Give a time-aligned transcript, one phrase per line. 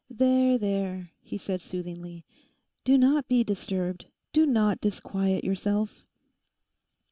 [0.09, 2.25] 'There, there,' he said soothingly,
[2.83, 6.07] 'do not be disturbed; do not disquiet yourself.